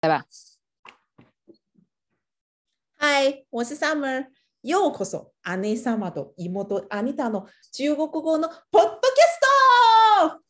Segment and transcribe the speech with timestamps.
[0.00, 0.24] 来吧。
[2.96, 4.26] 嗨，我是 Summer。
[4.62, 9.40] ようこそ、姉様と妹アニタの中国語のポッドキャス
[10.30, 10.40] ト。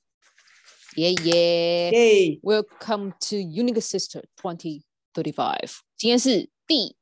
[0.96, 2.40] 耶耶耶！
[2.42, 4.82] ，Welcome to Unique Sister Twenty
[5.14, 5.78] Thirty Five。
[5.96, 6.98] 今天是第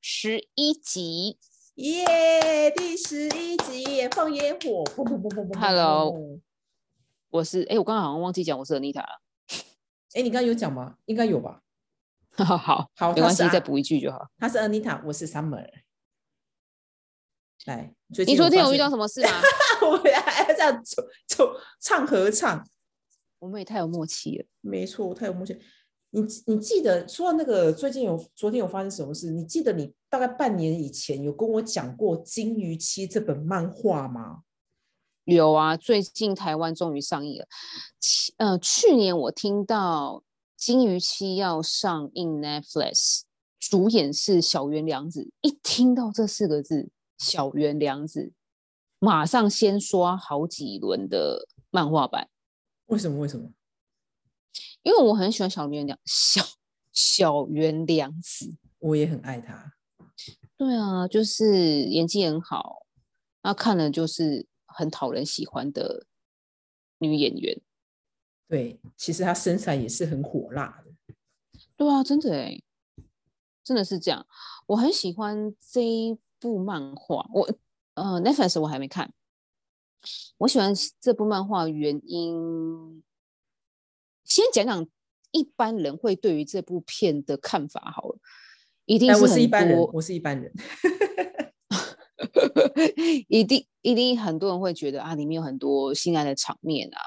[0.00, 1.38] 十一集。
[1.74, 2.70] 耶！
[2.76, 6.38] 第十一集放烟火，砰砰砰砰砰砰 Hello
[7.30, 9.20] 我是哎，我刚刚好像忘记讲我是 Anita 了。
[10.14, 10.96] 哎，你刚刚有讲吗？
[11.06, 11.62] 应该有吧。
[12.44, 14.26] 好 好，好没关系再补一句就好。
[14.38, 15.66] 他是 Anita，我是 Summer。
[17.66, 18.88] 来，你昨天有遇到？
[18.88, 19.30] 什么事吗？
[19.82, 22.66] 我还要这样走走唱合唱。
[23.38, 24.44] 我们也太有默契了。
[24.60, 25.58] 没错，太有默契。
[26.12, 29.30] 你你记得说到那个最近有昨天有发生什么事？
[29.30, 34.40] 你记得你大概半年以前有跟我讲过《金鱼期》这本漫画吗？
[35.24, 37.46] 有啊，最近台湾终于上映了。
[38.00, 40.14] 去呃，去年我听到
[40.60, 43.22] 《金鱼期》要上映 Netflix，
[43.58, 45.32] 主演是小原良子。
[45.40, 48.34] 一听到这四个字“小原良子”，
[49.00, 52.28] 马上先刷好几轮的漫画版，
[52.88, 53.20] 为什么？
[53.20, 53.50] 为什么？
[54.82, 56.44] 因为我很喜欢小原良小
[56.92, 58.54] 小原良子。
[58.80, 59.72] 我也很爱他。
[60.58, 62.86] 对啊，就是演技很好，
[63.42, 66.06] 那看了就是很讨人喜欢的
[66.98, 67.62] 女演员。
[68.50, 70.90] 对，其实他身材也是很火辣的。
[71.76, 72.60] 对啊，真的哎，
[73.62, 74.26] 真的是这样。
[74.66, 77.48] 我很喜欢这一部漫画，我
[77.94, 79.12] 呃 Netflix 我还没看。
[80.38, 83.04] 我喜欢这部漫画原因，
[84.24, 84.84] 先讲讲
[85.30, 88.18] 一般人会对于这部片的看法好了。
[88.84, 90.52] 一定哎，是我是一很般人，多，我是一般人。
[93.28, 96.98] 一定一定很多人会觉得啊，里面有很多性爱的场面啊，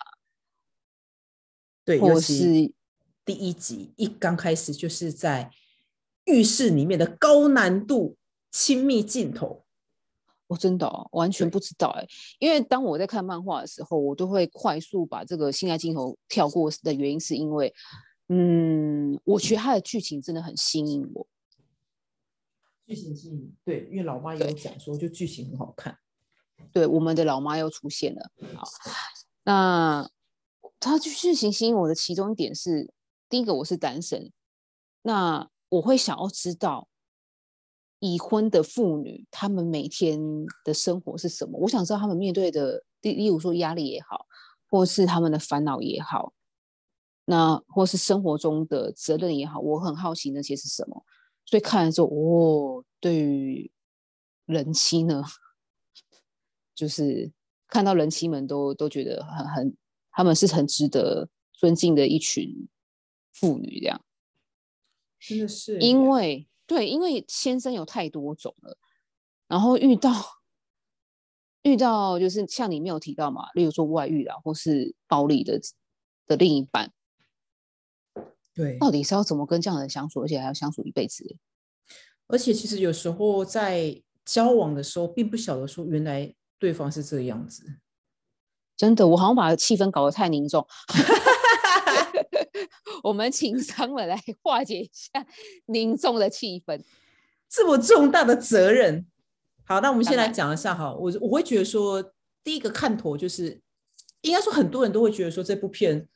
[1.85, 2.73] 对，或尤其是
[3.25, 5.51] 第一集一刚开始就是在
[6.25, 8.17] 浴室里面的高难度
[8.51, 9.61] 亲密镜头。
[10.47, 12.05] 我真的哦完全不知道哎，
[12.37, 17.73] 因为当我在看漫画的时候，我都会快速把这个性爱镜头跳过的原因，是因为，
[18.27, 21.27] 嗯，我觉得它的剧情真的很吸引我。
[22.85, 25.97] 剧情吸引，对，因为老妈也有对讲说，就剧情很好看。
[26.71, 28.29] 对，我们的老妈又出现了。
[28.53, 28.67] 好，
[29.43, 30.07] 那
[30.83, 32.91] 它剧情吸引我的其中一点是，
[33.29, 34.31] 第一个我是单身，
[35.03, 36.89] 那我会想要知道
[37.99, 40.19] 已婚的妇女她们每天
[40.65, 41.57] 的生活是什么。
[41.59, 44.27] 我想知道她们面对的，例例如说压力也好，
[44.69, 46.33] 或是他们的烦恼也好，
[47.25, 51.05] 那或是生活中的责任也好，我很好奇那些是什么。
[51.45, 53.71] 所以看了之后，哦，对于
[54.45, 55.23] 人妻呢，
[56.75, 57.31] 就是
[57.67, 59.77] 看到人妻们都都觉得很很，
[60.13, 62.69] 他们是很值得尊敬的一群
[63.33, 64.01] 妇女，这样。
[65.19, 68.77] 真的是因为对，因为先生有太多种了，
[69.47, 70.11] 然后遇到
[71.63, 75.59] 遇到就是像你没有提到嘛，例如说外遇啊，或是暴力的
[76.27, 76.91] 的另一半，
[78.53, 81.37] 对，到底是要怎么跟这样的人相处，而且还要相处一辈子？
[82.27, 87.79] 而且其实有时候在交往的时候，并不晓得说原来对方是这个样子。
[88.75, 90.65] 真的，我好像把气氛搞得太凝重。
[93.03, 95.25] 我们请商们来化解一下
[95.65, 96.81] 凝重的气氛。
[97.49, 99.05] 这么重大的责任。
[99.65, 102.03] 好，那我们先来讲一下哈，我我会觉得说，
[102.43, 103.61] 第一个看头就是，
[104.21, 106.07] 应该说很多人都会觉得说，这部片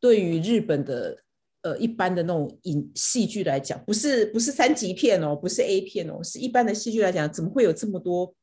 [0.00, 1.22] 对于日本的
[1.62, 8.34] 呃一般的那种影戏剧来讲，不是不是三级片哦，不是 A 片哦，是一般的戏剧来讲，怎么会有这么多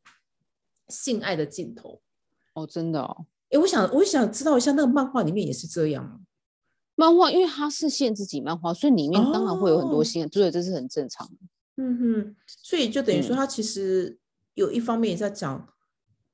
[0.90, 2.02] 性爱的镜头？
[2.58, 6.22] 哦，真的哦，哎，我想我想知道一下，那个漫画里面也是这样吗？
[6.96, 11.34] 漫画因为它是限制级漫画，所以里面当然会有很多哦新的，对，这是很正常的。
[11.76, 14.18] 嗯哼，所以就等于说，嗯他其实
[14.56, 15.72] 有一方面也在讲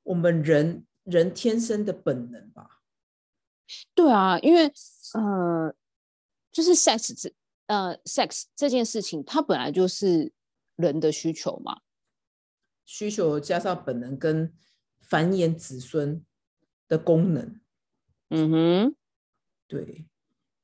[0.04, 2.80] 我们人人天生的本能吧。
[3.94, 4.72] 对啊，因为
[5.12, 5.74] 呃，
[6.50, 7.30] 就是 sex 这
[7.66, 10.32] 呃 sex 这件事情，它本来就是
[10.76, 11.82] 人的需求嘛。
[12.86, 14.50] 需求加上本能跟
[15.08, 16.24] 繁衍子孙
[16.88, 17.60] 的功能。
[18.30, 18.94] 嗯哼，
[19.68, 20.06] 对，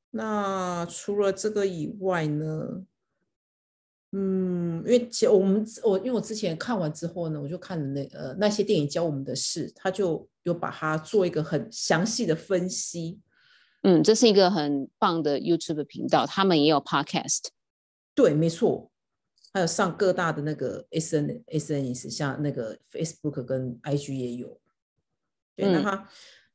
[0.09, 2.85] 那除了这个以外呢？
[4.13, 13.21] 嗯，因为其实我们我因为我之前看完之后呢，我就看了那呃那些电影教我们的事，他就有把它做一个很详细的分析。
[13.83, 17.47] 嗯，这是一个很棒的 YouTube 频道，他们也有 podcast。
[18.13, 18.90] 对，没错，
[19.53, 24.59] 还有上各大的那个 S N S N S，像那个 Facebook 跟 I G 也有。
[25.55, 26.09] 对，那嗯他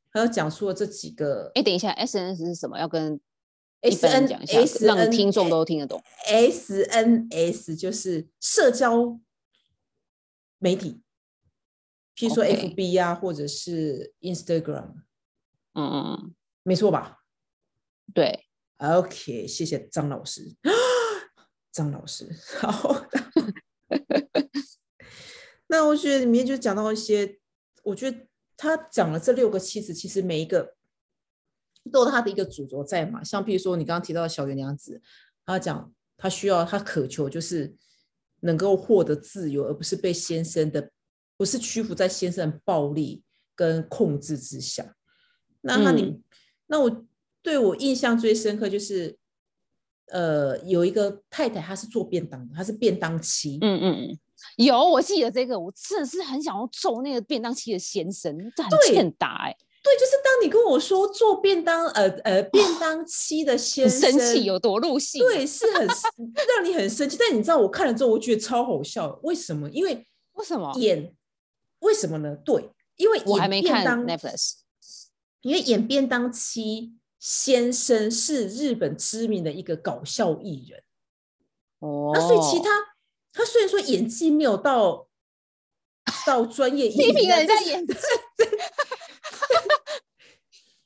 [0.08, 2.78] 还有讲述了这几个哎，等一下，SNS 是什么？
[2.78, 3.20] 要跟
[3.82, 6.02] 一般人 SN 讲一下，SN 让听众都听得懂。
[6.26, 9.20] SNS 就是社交
[10.58, 11.02] 媒体，
[12.16, 14.94] 譬如说 FB 啊，或者是 Instagram，
[15.74, 17.18] 嗯嗯嗯，没错吧
[18.14, 18.46] 对
[18.78, 20.56] ，？OK，谢谢张老师，
[21.76, 22.28] 张老师
[22.58, 23.06] 好。
[25.68, 27.38] 那我觉得里面就讲到一些，
[27.82, 28.26] 我觉得
[28.56, 30.74] 他讲了这六个妻子，其实每一个
[31.90, 33.22] 都有他的一个主轴在嘛。
[33.22, 35.02] 像譬如说你刚刚提到的小圆娘子，
[35.44, 37.74] 他讲他需要他渴求就是
[38.40, 40.90] 能够获得自由，而不是被先生的，
[41.36, 43.24] 不是屈服在先生的暴力
[43.54, 44.96] 跟控制之下。
[45.60, 46.22] 那他你，嗯
[46.68, 47.06] 那我
[47.42, 49.18] 对我印象最深刻就是，
[50.12, 54.18] 呃，有一个太太，她是做便当的，她是便当妻，嗯嗯嗯，
[54.56, 65.18] 有我记得这个，我真的是很想要揍那个便当妻的先生，这很欠打哎、对，就是当你跟我说做便当，呃呃，便当妻的先很生，生气，有多入戏？
[65.18, 67.16] 对，是很让你很生气。
[67.18, 69.68] 但你知道我看了之后，我觉得超好笑，为什么？
[69.70, 70.72] 因为为什么？
[70.78, 71.14] 演
[71.80, 72.36] 为什么呢？
[72.44, 74.54] 对，因为我还没看 Netflix。
[75.42, 76.94] 因为演便当妻
[77.28, 80.80] 先生是日本知名的一个搞笑艺人，
[81.80, 82.70] 哦，那所以其他
[83.32, 85.08] 他虽然说演技没有到
[86.24, 87.94] 到专业艺批评人家演技，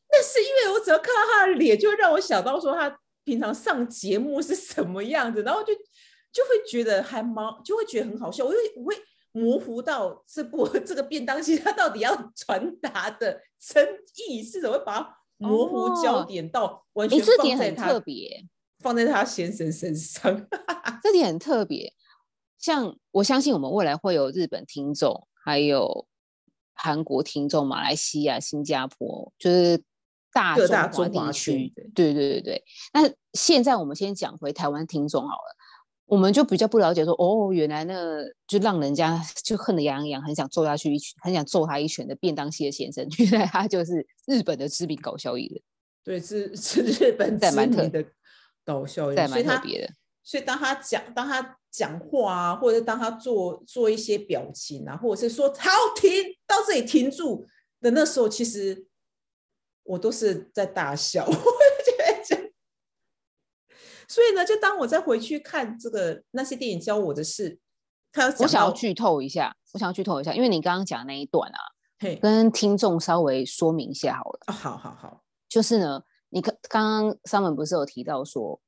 [0.09, 5.75] 但是因为我只要看到他的脸，就会让我想到说他平常上节目是什么样子，然后就
[6.33, 8.47] 就会觉得还蛮，就会觉得很好笑。
[8.47, 8.97] 我会我会
[9.33, 18.47] 模糊到这部这个便当机他到底要传达的真意是怎么，会把它模糊焦哦点到完哎、全这点很放在他、特别，
[18.79, 20.47] 放在他先生身上。
[21.03, 21.93] 这点很特别。
[22.59, 26.07] 像我相信我们未来会有日本听众，还有
[26.75, 29.83] 韩国听众、马来西亚、新加坡，就是
[30.33, 31.73] 大各大中华中华地区。
[31.95, 32.65] 对对对对。
[32.93, 35.57] 那现在我们先讲回台湾听众好了，
[36.11, 37.95] 我们就比较不了解说，哦，原来那
[38.49, 45.63] 就让人家 就恨得牙痒痒，很想揍下去一拳，很想揍他一拳的便当系的先生， 原来他就是日本的知名搞笑艺人，
[46.03, 48.05] 对，是 是日本知名的
[48.65, 49.93] 搞笑艺在人，所以他蛮特别的。
[50.25, 56.11] 所以当他讲，当他讲话啊，或者当他做做一些表情啊，或者是说好停
[56.45, 57.47] 到这里停住
[57.81, 58.87] 的那时候，其实
[59.85, 61.39] 我都是在大笑，我觉
[61.97, 62.50] 得这。
[64.11, 67.57] 所以呢，就当我再回去看这个那些电影教我的事，
[68.11, 71.59] 他我想要剧透一下，我想要剧透一下，因为你刚刚讲那一段啊，
[72.21, 74.41] 跟听众稍微说明一下好了。
[74.47, 78.61] 啊，好好好，就是呢，你刚刚刚上文不是有提到说，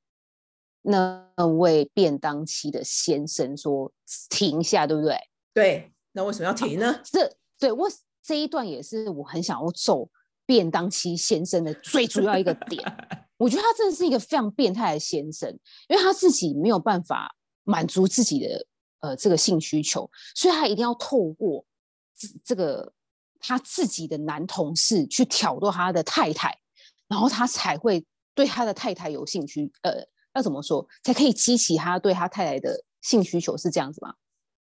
[0.82, 1.26] 那
[1.58, 3.92] 位便当期的先生说
[4.30, 5.18] 停下，对不对？
[5.52, 7.00] 对，那为什么要停呢？
[7.02, 7.28] 这
[7.58, 7.88] 对我
[8.22, 10.08] 这一段也是我很想要揍
[10.46, 12.80] 便当期先生的最主要一个点。
[13.42, 15.50] 我觉得他真的是一个非常变态的先生，
[15.88, 17.34] 因为他自己没有办法
[17.64, 18.66] 满足自己的
[19.00, 21.64] 呃这个性需求，所以他一定要透过
[22.16, 22.92] 这这个
[23.40, 26.56] 他自己的男同事去挑逗他的太太，
[27.08, 29.72] 然后他才会对他的太太有兴趣。
[29.82, 29.94] 呃，
[30.34, 33.56] 要怎么说才可以激起他对他太太的性需求？
[33.56, 34.14] 是这样子吗？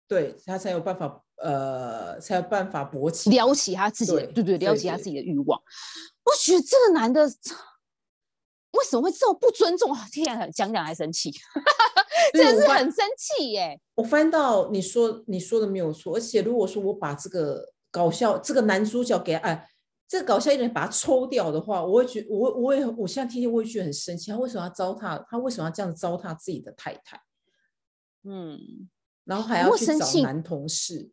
[0.07, 3.31] 对他才有办法，呃，才有办法勃起。
[3.31, 5.59] 撩起他自己的，对对对，撩起他自己的欲望。
[6.25, 7.27] 我觉得这个男的
[8.71, 9.95] 为什么会这么不尊重？
[10.11, 11.31] 天啊，讲讲还生气，
[12.33, 13.79] 真的是很生气耶！
[13.95, 19.67] 我翻到你说你说的没有错，而且如果说我把这个搞笑这个男主角给哎，
[20.07, 27.19] 这个搞笑一点把他抽掉的话，我会觉我我也我现在听见我会觉得很生气，他为什么要糟蹋他为什么要这样糟蹋自己的太太，
[28.23, 28.87] 嗯，
[29.25, 31.09] 然后还要去过生气找男同事？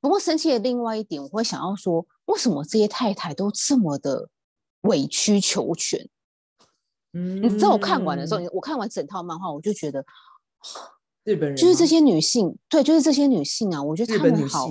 [0.00, 4.30] 不过生气的另外一点，我会想要说，为什么这些太太都这么的
[4.82, 6.08] 委曲求全？
[7.14, 10.04] 嗯你知道我看完的时候，我看完整套漫画，我就觉得，
[11.22, 14.68] 日本人就是这些女性，对，就是这些女性啊，我觉得她们好，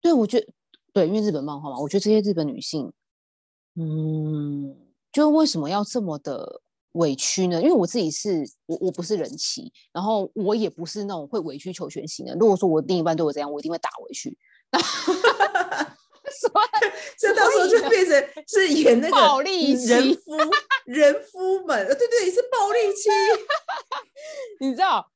[0.00, 0.46] 对，我觉得
[0.92, 2.92] 对，因为日本漫画嘛，我觉得这些日本女性，
[3.76, 4.76] 嗯，
[5.12, 6.60] 就为什么要这么的
[6.92, 7.62] 委屈呢？
[7.62, 12.34] 因为我自己是我我不是人妻，然后我也不是那种会委曲求全型的。
[12.34, 14.36] 如果说我另一半对我这样，我一定会打回去。
[16.40, 20.36] 所以这到时候就变成 是演那个暴力妻人夫
[20.86, 23.08] 人夫们，呃，对对，是暴力期。
[24.60, 25.10] 你知道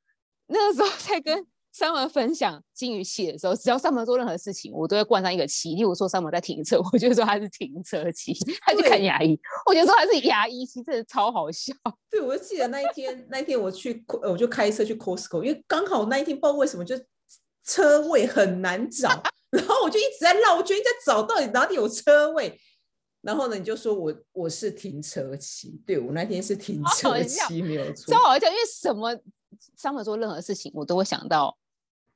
[0.47, 5.75] 那个时候在跟三文分享金鱼期的时候，只要三文做任何事情，我都会冠上一个期。
[5.75, 11.73] 例如说三文在停车，我就说他是停车期；他去看牙医，我就说他是牙医期，真的超好笑。
[12.11, 16.97] 对，我就记得那一天，那一天我去，呃我就开车去 Costco，因为刚好那一天不知道为什么就
[17.64, 22.59] 车位很难找，然后我就一直在绕圈，在找到底哪里有车位。
[23.23, 28.21] 然后呢，你就说我我是停车期，对我那天是停车期，没有错超。
[28.21, 29.14] 好笑，因为什么
[29.76, 31.54] 上面做任何事情，我都会想到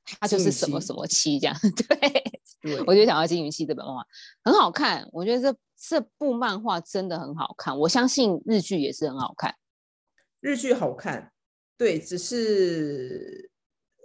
[0.02, 1.54] 它就是什么什么期这样。
[1.76, 4.06] 对，对，我就想到《金鱼期》这本漫画
[4.44, 9.54] 很好看，我觉得这这部漫画真的很好看，我相信日剧也是很好看。
[10.40, 11.32] 日剧好看，
[11.76, 13.50] 对，只是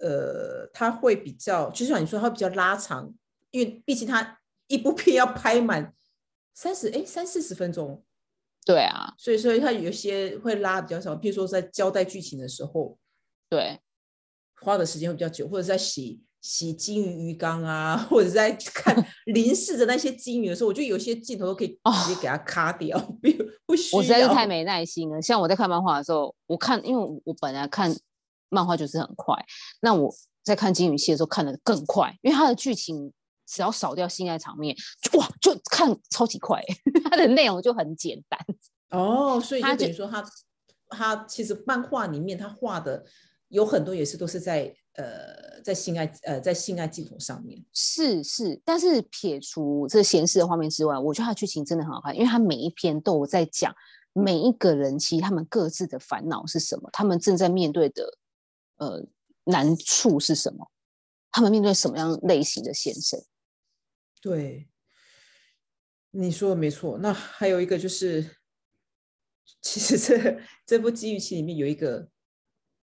[0.01, 3.13] 呃，它会比较，就像你说，它会比较拉长，
[3.51, 5.93] 因为毕竟它一部片要拍满
[6.53, 8.03] 三十哎三四十分钟，
[8.65, 12.97] 对啊，所以所以它有些会拉比较少，譬如说在交代剧情的时候，
[13.49, 13.79] 对，
[14.61, 18.95] 花的时间会比较久，或者在洗洗金鱼鱼缸啊，或者在看
[19.33, 23.29] 凝视着那些金鱼的时候，我觉得有些镜头都可以直接给它卡掉，不
[23.65, 23.97] 不需要。
[23.97, 25.21] 我实在是太没耐心了。
[25.21, 27.93] 像我在看漫画的时候，我看，因为我我本来看
[28.49, 29.35] 漫画就是很快，
[29.81, 30.13] 那我
[30.43, 33.13] 在看金鱼戏的时候看的更快，因为它的剧情
[33.47, 34.75] 只要少掉性爱场面，
[35.13, 36.61] 哇，就看超级快，
[37.09, 38.39] 它的内容就很简单。
[38.91, 40.23] 哦，所以就等于说他
[40.89, 43.05] 他其实漫画里面他画的
[43.49, 47.63] 有很多也是都是在呃在性爱呃在性爱镜头上面。
[47.71, 53.71] 是是，但是撇除这闲适的画面之外，我觉得他的剧情真的很好看，因为他每一篇都有在讲
[54.13, 58.17] 每一个人其实他们各自的烦恼是什么，他们正在面对的
[58.79, 59.05] 呃
[59.45, 60.69] 难处是什么，
[61.31, 63.23] 他们面对什么样类型的先生。
[64.19, 64.67] 对，
[66.11, 66.97] 你说的没错。
[66.97, 68.35] 那还有一个就是，
[69.61, 72.09] 其实这这部《金鱼期》里面有一个，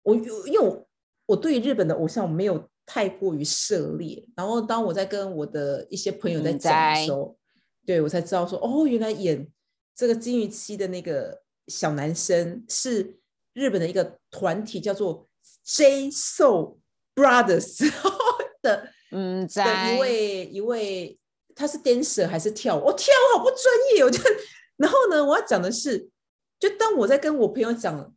[0.04, 0.90] 我有因为我
[1.28, 7.38] 我对于日本的偶像没有太过于涉猎，然后当我在跟我的一些朋友在嗯讲的时候，
[7.86, 9.48] 对我才知道说，哦，原来演
[9.96, 13.20] 这个金鱼期的那个小男生是
[13.54, 15.30] 日本的一个团体，叫做
[15.64, 16.78] J Soul
[17.16, 17.92] Brothers
[18.62, 18.90] 的。
[19.14, 21.20] 嗯，的在一位一位，
[21.54, 22.86] 他是 dancer 还是跳舞？
[22.86, 23.60] 我、跳舞好不专
[23.94, 24.20] 业，我就
[24.78, 26.10] 然后呢，我要讲的是，
[26.58, 28.16] 就当我在跟我朋友讲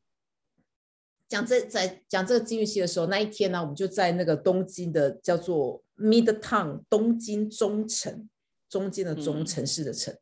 [1.29, 8.29] 讲这在讲这个金玉期的时候，那一天呢，我们就在那个东京的叫做 Midtown 东京中城，
[8.69, 10.15] 中间的中嗯城市的城，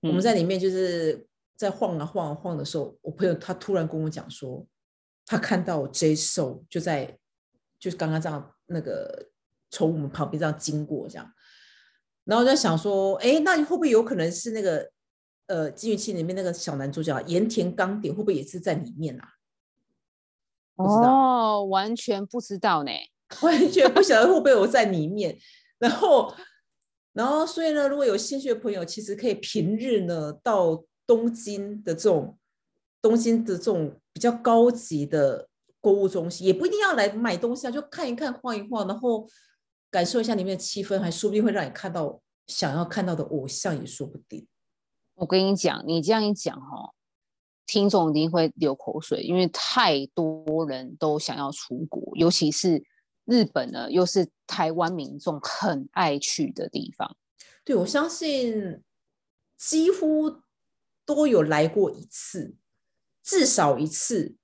[0.00, 4.66] 嗯我们在里面就是在晃啊晃啊晃的时候，我朋友他突然跟我讲说，
[5.26, 7.18] 他看到 J Soul 就在
[7.78, 9.28] 就是刚刚这样那个
[9.70, 11.32] 从我们旁边这样经过这样，
[12.24, 14.90] 然后我在想说，哎，那会不会有可能是那个
[15.46, 19.28] 呃《金鱼器》里面那个小男主角盐田刚典会不会也是在里面啊？
[20.76, 22.90] 哦，完全不知道呢。
[23.42, 25.36] 完全不晓得会不会有在里面。
[25.78, 26.32] 然后，
[27.12, 32.38] 然后，所以呢，如果有兴趣的朋友，其实可以平日呢到东京的这种
[33.02, 35.46] 东京的这种比较高级的
[35.78, 39.28] 购物中心，也不一定要来买东西啊，就看一看、晃一晃，然后
[39.90, 44.48] 感受一下里面的气氛，还说不定会让你看到想要看到的偶像，也说不定。
[45.16, 46.94] 我跟你讲，你这样一讲哈，
[47.66, 52.82] 听众一定会流口水，因为太多人都想要出国，尤其是
[53.26, 57.14] 日本呢，又是台湾民众很爱去的地方。
[57.66, 58.82] 对，我相信
[59.58, 60.40] 几乎
[61.04, 62.54] 都有来过一次，
[63.26, 64.36] 至少一次，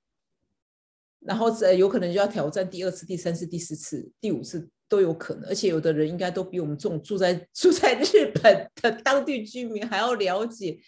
[1.21, 10.81] 然后呃有可能就要挑战第二次、第三次、第四次、第五次都有可能，而且有的人应该都比我们这种住在 住在日本的当地居民还要了解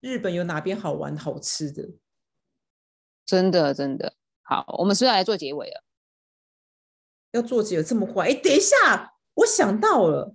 [0.00, 1.88] 日本有哪边好玩好吃的。
[3.24, 4.12] 真的真的
[4.42, 5.82] 好，我们是要来做结尾了？
[7.32, 8.28] 要做结尾这么快？
[8.28, 10.34] 哎，等一下，我想到了。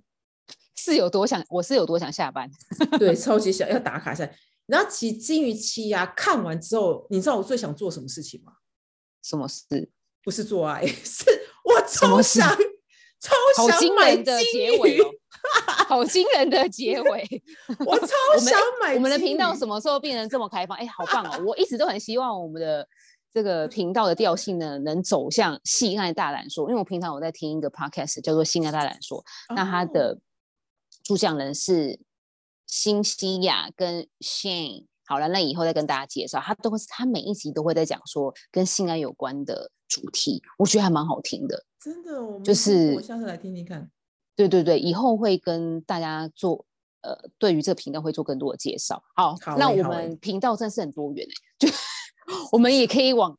[0.76, 2.50] 是有多想，我是有多想下班。
[2.98, 4.28] 对，超级想要打卡一下。
[4.66, 8.52] 然后其实金鱼期呀、看完之后，你知道我最想做什么事情吗？
[9.22, 9.90] 什么事？
[10.22, 11.24] 不是做爱， 是
[11.64, 12.48] 我超想
[13.20, 15.04] 超好想买惊人的金鱼结尾哦，
[15.86, 17.42] 好惊人的结尾。
[17.86, 18.08] 我超
[18.40, 18.94] 想买。
[18.94, 19.74] 我们的频道什么？
[19.74, 20.76] 么时候变成这么开放？
[20.78, 21.42] 哎，好棒哦！
[21.46, 22.86] 我一直都很希望我们的
[23.32, 26.68] 这个频道的调性呢，能走向性爱大胆说。
[26.70, 29.22] 因为我平常我在听一个 podcast 叫做《性爱大胆说》，
[29.54, 30.18] 那它哦的
[31.02, 31.98] 主讲人是
[32.74, 34.86] 新西亚跟 Shane。
[35.06, 41.64] 好了，那以后再跟大家介绍，他都会是他每一集都会在讲说跟性爱有关的主题，我觉得还蛮好听的。
[41.78, 43.88] 真的，就是我是下次来听听看。
[44.34, 46.66] 对对对，以后会跟大家做
[47.02, 49.00] 呃，对于这个频道会做更多的介绍。
[49.14, 51.72] 好，好那我们频道真是很多元、欸、就
[52.50, 53.38] 我们也可以往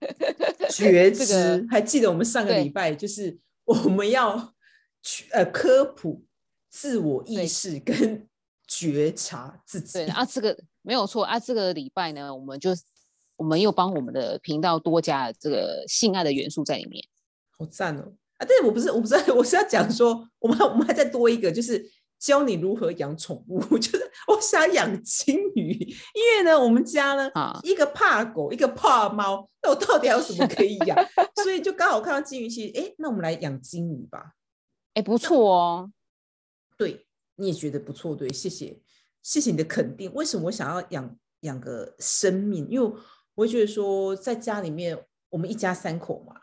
[0.68, 4.52] 觉这知，个还记得我们上个对礼拜就是我们要
[5.02, 6.22] 去呃科普
[6.70, 8.28] 自我意对识跟
[8.66, 9.94] 觉察自己。
[9.94, 11.38] 对啊，这个没有错啊。
[11.38, 12.70] 这个礼拜呢，我们就
[13.36, 17.02] 我们又帮我们的频道多加了这个性爱的元素在里面。
[17.56, 18.12] 好赞哦！
[18.36, 21.84] 啊，但是我不是我不是 我是要讲说，我们我们还再多一个，就是
[22.18, 27.30] 教你如何养宠物， 就是我想养金鱼，因为呢，我们家呢，
[27.62, 30.96] 一个怕狗，一个怕猫，那我到底还有什么可以养？
[31.42, 34.34] 所以就刚好看到金鱼期，哎，那我们来养金鱼吧。
[34.94, 35.90] 哎，不错哦。
[36.78, 38.80] 对，你也觉得不错，对，谢谢，
[39.22, 40.10] 谢谢你的肯定。
[40.14, 42.66] 为什么我想要养养个生命？
[42.70, 42.86] 因为
[43.34, 46.34] 我会觉得说，在家里面，我们一家三口嘛。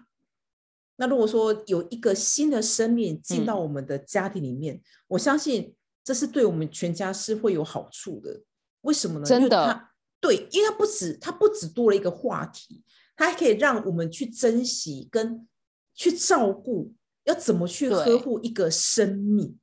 [0.98, 5.74] 那如果说有一个新的生命进到我们的家庭里面，我相信
[6.04, 8.44] 这是对我们全家是会有好处的。
[8.82, 9.26] 为什么呢？
[9.26, 9.90] 真的，
[10.22, 12.84] 对，因为它不止，它不止多了一个话题，
[13.16, 15.48] 它还可以让我们去珍惜跟
[15.94, 19.58] 去照顾，要怎么去呵护一个生命。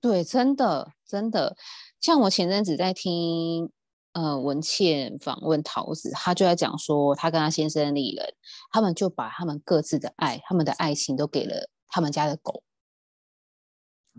[0.00, 1.56] 对，真的，真的，
[2.00, 3.70] 像我前阵子在听。
[4.12, 8.34] 呃，文倩访问桃子，她就在讲说，她跟她先生丽人，
[8.72, 12.64] 他们就把他们各自的爱、他们的爱情都给了他们家的狗，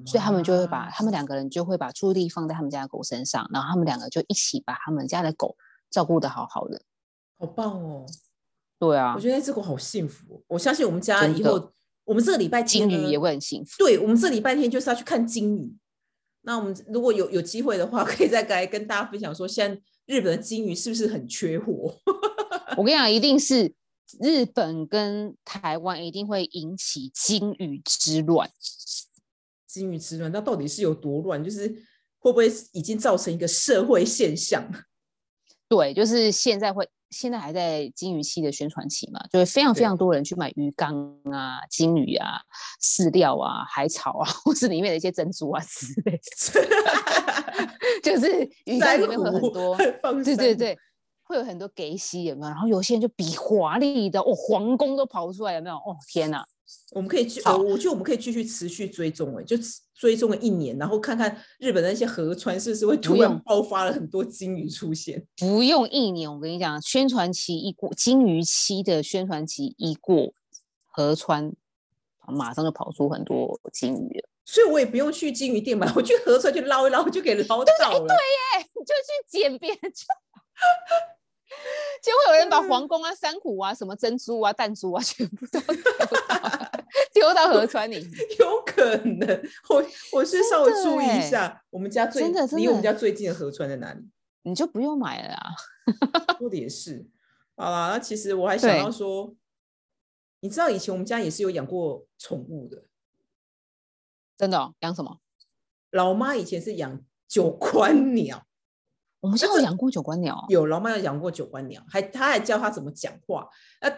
[0.06, 5.58] 所以他们就会把他们两个人就会把注意力放在他们家的狗身上，然后他们两个就一起把他们家的狗
[5.90, 6.82] 照顾的好好的，
[7.38, 8.06] 好棒哦！
[8.80, 11.70] 对啊，我觉得那只狗好幸福，我相信我们家以后，
[12.04, 13.72] 我们这个礼拜金鱼也会很幸福。
[13.78, 15.74] 对，我们这礼拜天就是要去看金鱼。
[16.42, 21.96] 那我们如果有有机会的话，可以再来跟大家分享说，现在日本的金鱼是不是很缺货？
[22.76, 23.72] 我跟你讲，一定是
[24.20, 28.50] 日本跟台湾一定会引起金鱼之乱。
[29.68, 31.44] 金鱼之乱，那到底是有多乱？
[31.44, 31.68] 就是
[32.18, 34.68] 会不会已经造成一个社会现象？
[35.72, 36.86] 对，就是现在会。
[37.14, 42.40] 现在还在金鱼期的宣传期嘛，就会非常非常多人去买鱼缸啊、金鱼啊、
[42.82, 46.22] 饲料啊、海草啊，或是里面的一些珍珠啊之类的。
[48.02, 49.76] 就是鱼缸里面会很多，
[50.24, 50.78] 对对对，
[51.24, 52.50] 会有很多给息有没有？
[52.50, 55.76] 然后有些人就比华丽的哦，皇宫都跑出来有没有？
[55.76, 56.46] 哦天哪！
[56.92, 59.56] 我们可以去，我觉得我们可以继续持续追踪，哎，就
[59.94, 65.26] 追踪了一年，然后看看日本的那些河川是不是会突然爆发了很多金鱼出现。
[65.38, 70.34] 不用一年，我跟你讲，宣传期一过，金鱼期的宣传期一过，
[70.86, 71.54] 河川
[72.28, 74.30] 马上就跑出很多金鱼了。
[74.44, 78.00] 所以我也不用去金鱼店买， 我去河川去捞一捞就给捞到了。
[78.00, 78.16] 对
[78.60, 79.80] 耶， 就去捡别人。
[82.02, 85.60] 就会有人把皇宫啊、珊瑚啊、什么珍珠啊、弹珠啊，全部都
[87.14, 87.96] 丢到河川里。
[88.40, 92.28] 有可能，我我是稍微注意一下，我们家最
[92.58, 94.10] 离我们家最近的河川在哪里？
[94.44, 95.50] 你就不用买了啊。
[96.40, 97.06] 说的也是。
[97.56, 99.36] 好啦，那其实我还想要说，
[100.40, 102.86] 你知道以前我们家也是有养过宠物的。
[104.38, 104.74] 真的？
[104.80, 105.20] 养什么？
[105.92, 108.44] 老妈以前是养九官鸟。
[109.20, 113.48] 我们家有养过九官鸟，有老妈有养过九官鸟，还她还教他怎么讲话，
[113.82, 113.92] 啊，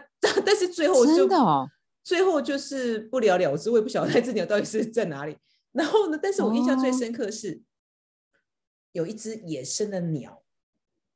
[0.45, 1.25] 但是最后就
[2.04, 5.38] 最后就是不了了之，我也不晓得 那只鸟到底是在哪里。
[5.72, 7.63] 然后呢，但是我印象最深刻是，
[8.92, 10.44] 有一只野生的鸟，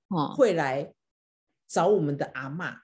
[0.08, 0.94] 哦，会来
[1.68, 2.82] 找我们的阿妈，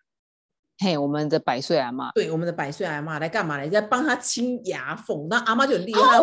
[0.78, 3.68] 嘿，我们的百岁阿妈，对，我们的百岁阿妈来干嘛来？
[3.70, 5.28] 在帮他清牙缝。
[5.30, 6.20] 那阿妈就很厉害，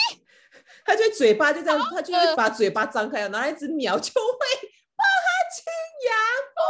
[0.86, 4.38] 他就嘴巴就这样，他就会把嘴巴张开，拿一只鸟就会
[4.94, 5.64] 帮他清
[6.06, 6.12] 牙
[6.54, 6.62] 缝。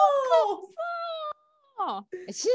[1.86, 2.48] 哦，其实，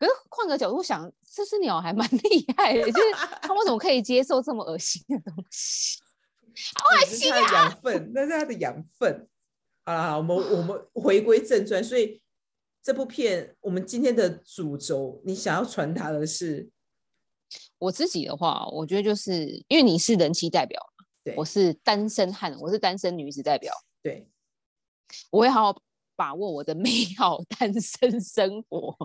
[0.00, 6.00] 可是换个角度想，这只鸟还蛮 厉害的，就是它为什么可以接受这么恶心的东西？
[6.74, 7.52] 好恶心啊！
[7.52, 9.28] 养 分，那是它的养分。
[9.84, 12.22] 好了，好，我们我们回归正传，所以
[12.82, 16.70] 这部片我们今天的主轴，你想要传达的是？
[17.78, 20.80] 我自己的话，我觉得就是因为你是人妻代表。
[21.22, 23.70] 对我是单身汉，我是单身女子代表。
[24.02, 24.26] 对，
[25.30, 25.82] 我会好好
[26.16, 28.96] 把握我的美好单身生活。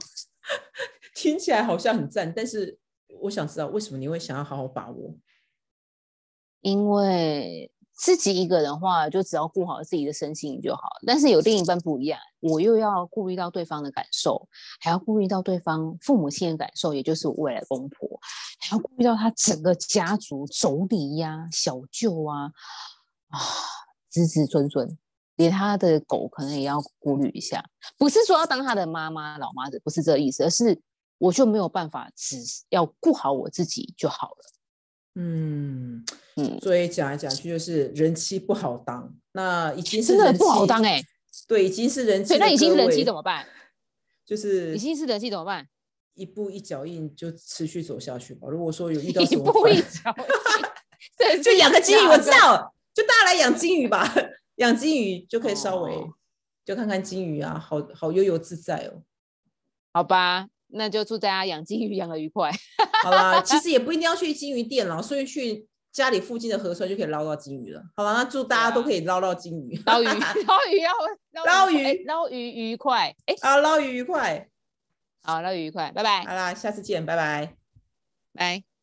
[1.16, 2.80] 听起来好像很赞，但是
[3.22, 5.16] 我想知道为什么你会想要好好把握？
[6.62, 7.72] 因为。
[7.98, 10.82] 自己一个人的话，就只要顾好自己的身心就好。
[11.08, 14.50] 但是有另一半不一样，我又要顾虑到对方的感受，
[14.82, 18.20] 还要顾虑到对方父母亲的感受，也就是我未来公婆，
[18.60, 22.52] 还要顾虑到他整个家族妯娌呀、小舅啊
[23.30, 23.40] 啊，
[24.10, 24.98] 子子孙孙，
[25.38, 27.64] 连他的狗可能也要顾虑一下。
[27.98, 30.80] 不是说要当他的妈妈、老妈子，不是这个意思，而是
[31.18, 32.38] 我就没有办法，只
[32.70, 34.38] 要顾好我自己就好了。
[35.16, 36.04] 嗯
[36.36, 41.02] 嗯，所以讲来讲去就是人妻不好当，那已经是真的不好当哎。
[41.48, 43.46] 对，已经是人妻，那已经是人妻怎么办？
[44.26, 45.68] 就是已经是人妻怎么办？
[46.16, 48.48] 一步一脚印就持续走下去吧。
[48.50, 50.26] 如果说有遇到什么，一步一脚印，
[51.18, 54.14] 对，就养个金鱼，我知道，就大家来养金鱼吧。
[54.56, 55.94] 养金鱼就可以稍微
[56.64, 59.04] 就看看金鱼啊，好好悠游自在哦。
[59.94, 60.48] 好吧。
[60.70, 62.52] 那就祝大家养金鱼养的愉快。
[63.04, 67.82] 好啦， 其实也不一定要去金鱼店了，所以去家里附近的河川就可以捞到金鱼了。
[67.96, 74.50] 好了，那祝大家都可以捞到金鱼， 捞鱼，捞鱼要捞鱼，哎捞鱼愉快，哎，好，捞鱼愉快，
[75.22, 77.56] 好，捞鱼愉快，拜拜，好啦，下次见，拜拜。
[78.34, 78.75] 拜。